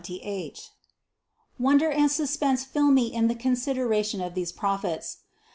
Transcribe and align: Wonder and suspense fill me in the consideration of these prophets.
Wonder 1.59 1.91
and 1.91 2.09
suspense 2.11 2.63
fill 2.63 2.89
me 2.89 3.13
in 3.13 3.27
the 3.27 3.35
consideration 3.35 4.19
of 4.19 4.33
these 4.33 4.51
prophets. 4.51 5.17